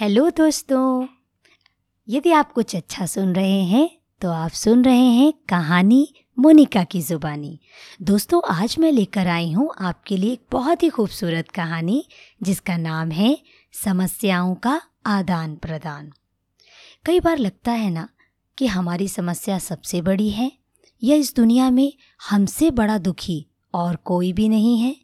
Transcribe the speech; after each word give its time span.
Hello 0.00 0.28
दोस्तों, 0.30 1.06
यदि 2.08 2.30
आप 2.32 2.52
कुछ 2.52 2.74
अच्छा 2.76 3.06
सुन 3.06 3.34
रहे 3.34 3.60
हैं 3.64 3.90
तो 4.22 4.30
आप 4.30 4.50
सुन 4.50 4.84
रहे 4.84 5.08
हैं 5.08 5.32
कहानी 5.48 6.08
मोनिका 6.38 6.84
की 6.84 7.00
ज़ुबानी। 7.00 7.58
दोस्तों, 8.02 8.40
आज 8.50 8.76
मैं 8.78 8.92
लेकर 8.92 9.26
आई 9.26 9.52
हूँ 9.52 9.68
आपके 9.80 10.16
लिए 10.16 10.32
एक 10.32 10.42
बहुत 10.52 10.82
ही 10.82 10.88
खूबसूरत 10.88 11.50
कहानी, 11.50 12.04
जिसका 12.42 12.76
नाम 12.76 13.10
है 13.10 13.36
समस्याओं 13.74 14.54
का 14.54 14.80
आदान 15.06 15.54
प्रदान। 15.56 16.10
कई 17.06 17.20
बार 17.20 17.38
लगता 17.38 17.72
है 17.72 17.90
ना 17.90 18.08
कि 18.58 18.66
हमारी 18.66 19.08
समस्या 19.08 19.58
सबसे 19.58 20.02
बड़ी 20.02 20.30
है, 20.30 20.52
या 21.02 21.16
इस 21.16 21.36
दुनिया 21.36 21.70
में 21.70 21.92
हमसे 22.20 22.70
बड़ा 22.70 22.98
दुखी 22.98 23.44
और 23.74 23.96
कोई 23.96 24.32
भी 24.32 24.48
नहीं 24.48 24.78
है। 24.78 24.96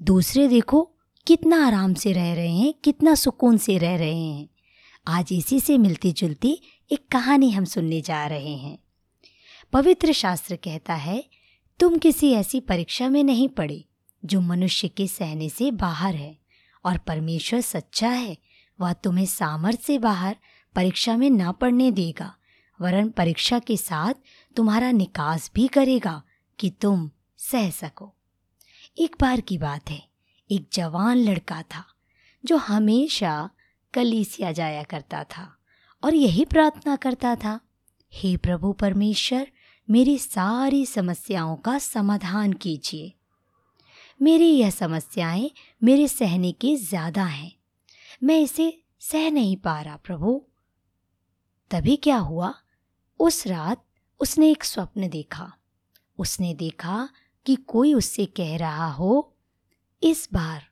दूसरे 0.00 0.48
देखो 0.48 0.90
कितना 1.26 1.66
आराम 1.66 1.94
से 1.94 2.12
रह 2.12 2.34
रहे 2.34 2.56
हैं, 2.56 2.74
कितना 2.84 3.14
सुकून 3.14 3.56
से 3.56 3.78
रह 3.78 3.96
रहे 3.96 4.24
हैं। 4.24 4.48
आज 5.06 5.28
इसी 5.32 5.60
से 5.60 5.78
मिलती 5.78 6.12
जुलती 6.12 6.62
एक 6.92 7.08
कहानी 7.12 7.50
हम 7.50 7.64
सुनने 7.64 8.00
जा 8.00 8.26
रहे 8.26 8.56
हैं। 8.56 8.78
पवित्र 9.72 10.12
शास्त्र 10.12 10.56
कहता 10.56 10.94
है, 10.94 11.24
तुम 11.78 11.98
किसी 11.98 12.32
ऐसी 12.32 12.60
परीक्षा 12.60 13.08
में 13.08 13.24
नहीं 13.24 13.48
पड़े, 13.48 13.84
जो 14.24 14.40
मनुष्य 14.40 14.88
के 14.88 15.06
सहने 15.06 15.48
से 15.48 15.70
बाहर 15.70 16.14
है, 16.14 16.38
और 16.84 16.98
परमेश्वर 16.98 17.60
सच्चा 17.60 18.08
है, 18.08 18.38
वह 18.80 18.92
तुम्हें 18.92 19.26
सामर्थ्य 19.26 19.82
से 19.82 19.98
बाहर 19.98 20.36
परीक्षा 20.74 21.16
में 21.16 21.30
ना 21.30 21.52
पढ़ने 21.52 21.90
देगा, 21.90 22.36
वरन 22.80 23.08
परीक्षा 23.08 23.58
के 23.58 23.76
साथ 23.76 24.14
तुम्हारा 24.56 24.90
निकास 24.90 25.50
भी 25.54 25.68
करेगा, 25.68 26.22
कि 26.58 26.70
तुम 26.70 27.10
सह 27.38 27.70
सको। 27.70 28.14
एक 28.98 29.16
बार 29.20 29.40
की 29.40 29.58
बात 29.58 29.90
है। 29.90 30.15
एक 30.50 30.68
जवान 30.72 31.16
लड़का 31.16 31.62
था, 31.62 31.84
जो 32.44 32.56
हमेशा 32.56 33.50
कलीसिया 33.94 34.52
जाया 34.52 34.82
करता 34.82 35.24
था 35.24 35.56
और 36.04 36.14
यही 36.14 36.44
प्रार्थना 36.44 36.96
करता 36.96 37.36
था, 37.36 37.60
हे 38.12 38.36
प्रभु 38.36 38.72
परमेश्वर, 38.72 39.48
मेरी 39.90 40.18
सारी 40.18 40.86
समस्याओं 40.86 41.56
का 41.56 41.78
समाधान 41.78 42.52
कीजिए। 42.52 43.12
मेरी 44.22 44.50
यह 44.50 44.70
समस्याएँ 44.70 45.50
मेरे 45.84 46.08
सहने 46.08 46.52
के 46.52 46.76
ज़्यादा 46.76 47.24
हैं। 47.24 47.52
मैं 48.22 48.40
इसे 48.40 48.82
सह 49.00 49.30
नहीं 49.30 49.56
पा 49.56 49.80
रहा, 49.80 49.96
प्रभु। 49.96 50.44
तभी 51.70 51.96
क्या 51.96 52.16
हुआ? 52.16 52.54
उस 53.20 53.46
रात 53.46 53.84
उसने 54.20 54.50
एक 54.50 54.64
स्वप्न 54.64 55.08
देखा। 55.08 55.52
उसने 56.18 56.54
देखा 56.54 57.08
कि 57.46 57.56
कोई 57.56 57.94
उससे 57.94 58.26
कह 58.26 58.56
रहा 58.56 58.90
हो 58.90 59.35
इस 60.02 60.28
बार 60.32 60.66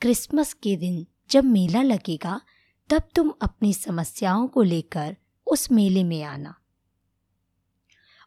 क्रिसमस 0.00 0.52
के 0.52 0.76
दिन 0.76 1.06
जब 1.30 1.44
मेला 1.44 1.82
लगेगा, 1.82 2.40
तब 2.90 3.02
तुम 3.14 3.32
अपनी 3.42 3.74
समस्याओं 3.74 4.48
को 4.48 4.62
लेकर 4.62 5.16
उस 5.46 5.70
मेले 5.70 6.04
में 6.04 6.22
आना। 6.22 6.54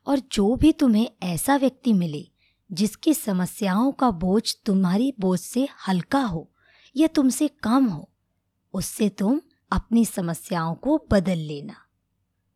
और 0.07 0.19
जो 0.31 0.55
भी 0.55 0.71
तुम्हें 0.71 1.09
ऐसा 1.23 1.55
व्यक्ति 1.55 1.93
मिले, 1.93 2.31
जिसकी 2.71 3.13
समस्याओं 3.13 3.91
का 3.91 4.11
बोझ 4.11 4.55
तुम्हारी 4.65 5.13
बोझ 5.19 5.39
से 5.39 5.67
हल्का 5.87 6.21
हो 6.21 6.51
या 6.95 7.07
तुमसे 7.07 7.47
कम 7.47 7.85
हो, 7.85 8.11
उससे 8.73 9.09
तुम 9.09 9.41
अपनी 9.71 10.05
समस्याओं 10.05 10.75
को 10.75 11.07
बदल 11.11 11.37
लेना। 11.37 11.75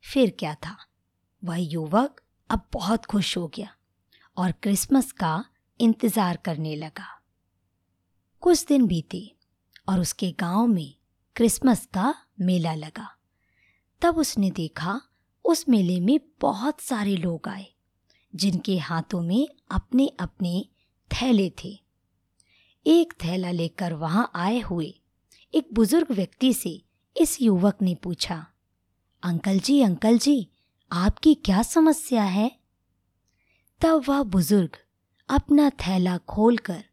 फिर 0.02 0.36
क्या 0.40 0.56
था? 0.56 0.78
वह 1.44 1.56
युवक 1.56 2.22
अब 2.50 2.68
बहुत 2.74 3.06
खुश 3.06 3.38
हो 3.38 3.48
गया 3.48 3.76
और 4.38 4.52
क्रिसमस 4.52 5.12
का 5.12 5.46
इंतज़ार 5.80 6.38
करने 6.38 6.76
लगा। 6.76 7.19
कुछ 8.42 8.66
दिन 8.66 8.86
बीते 8.88 9.36
और 9.90 10.00
उसके 10.00 10.32
गाँव 10.32 10.68
में 10.68 10.96
क्रिसमस 11.36 11.86
का 11.86 12.14
मेला 12.40 12.74
लगा। 12.74 13.08
तब 14.02 14.18
उसने 14.18 14.52
देखा, 14.52 15.02
उस 15.46 15.66
मेले 15.70 16.00
में 16.00 16.20
बहुत 16.42 16.82
सारे 16.82 17.16
लोग 17.16 17.48
आए, 17.48 17.68
जिनके 18.36 18.78
हाथों 18.78 19.22
में 19.22 19.48
अपने 19.72 20.08
अपने 20.20 20.66
थैले 21.12 21.52
थे। 21.64 21.80
एक 22.86 23.14
थैला 23.24 23.52
लेकर 23.52 23.94
वहाँ 23.94 24.32
आए 24.36 24.60
हुए 24.60 24.94
एक 25.54 25.70
बुज़ुर्ग 25.74 26.12
व्यक्ति 26.12 26.54
से 26.54 26.82
इस 27.18 27.42
युवक 27.42 27.82
ने 27.82 27.96
पूछा, 27.96 28.46
अंकल 29.24 29.60
जी 29.60 29.82
अंकल 29.82 30.18
जी, 30.18 30.48
आपकी 30.92 31.36
क्या 31.36 31.62
समस्या 31.64 32.24
है? 32.24 32.52
तब 33.82 34.04
वह 34.08 34.24
बुज़ुर्ग 34.24 34.78
अपना 35.30 35.70
थैला 35.70 36.18
खोलकर 36.18 36.84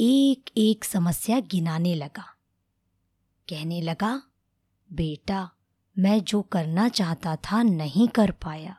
एक 0.00 0.50
एक 0.56 0.84
समस्या 0.84 1.40
गिनाने 1.40 1.94
लगा। 1.94 2.36
कहने 3.48 3.80
लगा, 3.80 4.22
बेटा, 4.92 5.50
मैं 5.98 6.24
जो 6.24 6.42
करना 6.42 6.88
चाहता 6.88 7.36
था 7.36 7.62
नहीं 7.62 8.08
कर 8.08 8.30
पाया। 8.30 8.76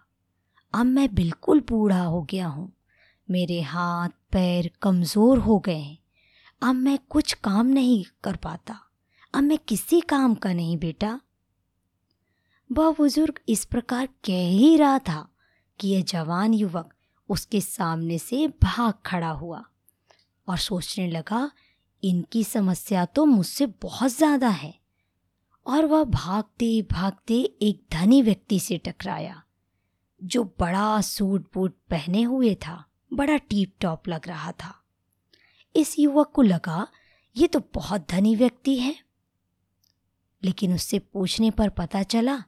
अब 0.74 0.85
मैं 0.85 1.16
बिल्कुल 1.16 1.59
बूढ़ा 1.59 2.02
हो 2.02 2.22
गया 2.22 2.47
हूँ। 2.47 2.74
मेरे 3.29 3.62
हाथ, 3.62 4.09
पैर 4.31 4.72
कमज़ोर 4.81 5.38
हो 5.38 5.59
गए 5.59 5.78
हैं। 5.78 6.00
अब 6.63 6.75
मैं 6.75 7.00
कुछ 7.09 7.34
काम 7.34 7.66
नहीं 7.66 8.06
कर 8.24 8.35
पाता। 8.35 8.79
अब 9.34 9.44
मैं 9.44 9.58
किसी 9.58 10.02
काम 10.02 10.35
का 10.35 10.53
नहीं 10.53 10.78
बेटा। 10.78 11.22
वह 12.72 12.91
बुज़ुर्ग 12.91 13.40
इस 13.50 13.66
प्रकार 13.66 14.06
कह 14.06 14.47
ही 14.47 14.78
रहा 14.78 15.00
था 15.00 15.29
कि 15.79 15.88
यह 15.88 16.03
जवान 16.03 16.53
युवक 16.53 16.94
उसके 17.29 17.62
सामने 17.62 18.18
से 18.18 18.47
भाग 18.47 18.94
खड़ा 19.06 19.29
हुआ। 19.29 19.69
और 20.50 20.58
सोचने 20.58 21.08
लगा, 21.08 21.52
इनकी 22.04 22.44
समस्या 22.44 23.06
तो 23.06 23.26
मुझसे 23.26 23.66
बहुत 23.66 24.12
ज़्यादा 24.12 24.50
है। 24.50 24.74
और 25.66 25.86
वह 25.86 26.04
भागते 26.04 26.82
भागते 26.82 27.36
एक 27.62 27.82
धनी 27.92 28.22
व्यक्ति 28.22 28.59
से 28.59 28.78
टकराया, 28.78 29.42
जो 30.22 30.44
बड़ा 30.59 31.02
सूट 31.02 31.46
बूट 31.54 31.76
पहने 31.90 32.22
हुए 32.24 32.56
था, 32.56 32.84
बड़ा 33.14 33.38
टीप 33.38 33.74
टॉप 33.82 34.08
लग 34.08 34.28
रहा 34.28 34.52
था। 34.52 34.74
इस 35.76 36.00
युवक 36.00 36.32
को 36.32 36.42
लगा, 36.42 36.88
ये 37.36 37.48
तो 37.48 37.59
बहुत 37.74 38.09
धनी 38.09 38.36
व्यक्ति 38.36 38.78
है। 38.80 38.96
लेकिन 40.44 40.74
उससे 40.74 41.00
पूछने 41.00 41.52
पर 41.52 41.70
पता 41.70 42.04
चला 42.04 42.44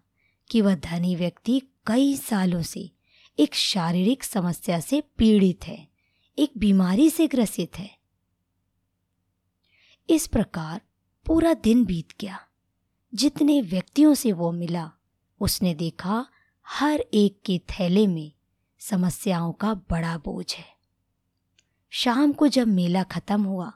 कि 0.50 0.62
वह 0.62 0.76
धनी 0.76 1.16
व्यक्ति 1.16 1.62
कई 1.88 2.16
सालों 2.18 2.62
से 2.62 2.90
एक 3.40 3.56
शारीरिक 3.56 4.24
समस्या 4.24 4.80
से 4.80 5.02
पीड़ित 5.18 5.68
है। 5.68 5.91
एक 6.40 6.52
बीमारी 6.58 7.10
से 7.10 7.28
ग्रसित 7.28 7.80
है। 7.80 7.98
इस 10.10 10.28
प्रकार 10.28 10.82
पूरा 11.26 11.54
दिन 11.54 11.86
बीत 11.86 12.14
गया। 12.22 12.40
जितने 13.14 13.62
व्यक्तियों 13.62 14.14
से 14.14 14.32
वो 14.32 14.52
मिला, 14.52 14.92
उसने 15.40 15.74
देखा 15.74 16.26
हर 16.68 17.00
एक 17.14 17.42
के 17.46 17.60
थैले 17.60 18.08
में 18.08 18.32
समस्याओं 18.80 19.52
का 19.52 19.74
बड़ा 19.74 20.18
बोझ 20.18 20.56
है। 20.56 20.66
शाम 21.90 22.34
को 22.34 22.48
जब 22.48 22.68
मेला 22.68 23.04
खत्म 23.04 23.44
हुआ 23.44 23.72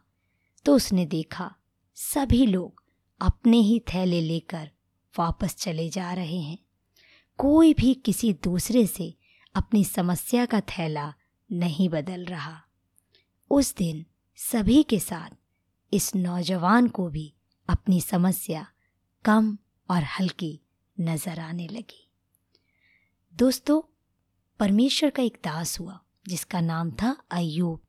तो 0.65 0.75
उसने 0.75 1.05
देखा 1.05 1.55
सभी 1.95 2.45
लोग 2.45 2.83
अपने 3.21 3.57
ही 3.57 3.79
थैले 3.79 4.21
लेकर 4.21 4.71
वापस 5.19 5.55
चले 5.55 5.89
जा 5.89 6.13
रहे 6.13 6.39
हैं। 6.39 6.57
कोई 7.37 7.73
भी 7.73 7.93
किसी 7.93 8.33
दूसरे 8.33 8.87
से 8.87 9.17
अपनी 9.55 9.83
समस्या 9.85 10.45
का 10.45 10.61
थैला 10.61 11.13
नहीं 11.51 11.89
बदल 11.89 12.25
रहा। 12.25 12.61
उस 13.49 13.75
दिन 13.75 14.05
सभी 14.35 14.83
के 14.83 14.99
साथ 14.99 15.29
इस 15.93 16.15
नौजवान 16.15 16.87
को 16.87 17.09
भी 17.09 17.33
अपनी 17.69 18.01
समस्या 18.01 18.67
कम 19.25 19.57
और 19.89 20.03
हल्की 20.03 20.61
नज़र 20.99 21.39
आने 21.39 21.67
लगी। 21.67 22.11
दोस्तों, 23.33 23.81
परमेश्वर 24.59 25.09
का 25.09 25.23
एक 25.23 25.37
दास 25.43 25.79
हुआ, 25.79 25.99
जिसका 26.27 26.61
नाम 26.61 26.91
था 26.91 27.23
अयूब 27.31 27.81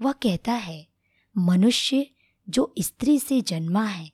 वह 0.00 0.12
कहता 0.12 0.52
है, 0.52 0.88
मनुष्य 1.38 2.10
जो 2.48 2.74
स्त्री 2.78 3.18
से 3.18 3.40
जन्मा 3.40 3.84
है, 3.84 4.12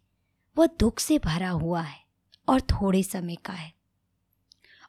वह 0.58 0.66
दुख 0.66 0.98
से 0.98 1.18
भरा 1.18 1.50
हुआ 1.50 1.82
है 1.82 2.04
और 2.48 2.60
थोड़े 2.60 3.02
समय 3.02 3.34
का 3.34 3.52
है। 3.52 3.74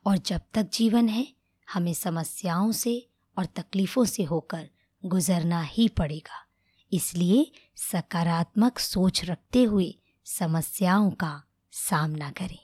और 0.06 0.18
जब 0.18 0.42
तक 0.54 0.69
जीवन 0.69 1.10
है, 1.10 1.33
हमें 1.74 1.94
समस्याओं 1.94 2.72
से 2.72 3.06
और 3.38 3.45
तकलीफ़ों 3.45 4.06
से 4.06 4.24
होकर 4.24 4.68
गुजरना 5.04 5.62
ही 5.62 5.88
पड़ेगा। 5.89 6.44
इसलिए 6.92 7.51
सकारात्मक 7.75 8.80
सोच 8.80 9.24
रखते 9.25 9.63
हुए 9.63 9.94
समस्याओं 10.25 11.10
का 11.12 11.44
सामना 11.72 12.30
करें। 12.31 12.57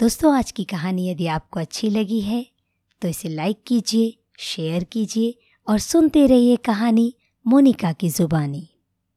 दोस्तों, 0.00 0.34
आज 0.36 0.50
की 0.50 0.64
कहानी 0.64 1.08
यदि 1.10 1.26
आपको 1.26 1.60
अच्छी 1.60 1.90
लगी 1.90 2.20
है 2.20 2.46
तो 3.02 3.08
इसे 3.08 3.28
लाइक 3.28 3.62
कीजिए, 3.66 4.16
शेयर 4.38 4.84
कीजिए 4.84 5.38
और 5.66 5.78
सुनते 5.78 6.26
रहिए 6.26 6.56
कहानी 6.56 7.14
मोनिका 7.46 7.92
की 7.92 8.08
ज़ुबानी। 8.08 8.69